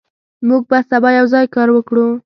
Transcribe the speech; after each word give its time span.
موږ 0.47 0.61
به 0.69 0.79
سبا 0.91 1.09
یوځای 1.19 1.45
کار 1.55 1.67
وکړو. 1.73 2.07